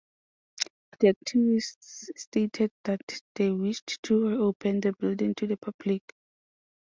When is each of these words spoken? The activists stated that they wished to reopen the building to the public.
The 0.99 1.13
activists 1.13 2.07
stated 2.17 2.71
that 2.85 3.21
they 3.35 3.51
wished 3.51 4.01
to 4.01 4.29
reopen 4.29 4.81
the 4.81 4.93
building 4.99 5.35
to 5.35 5.45
the 5.45 5.57
public. 5.57 6.01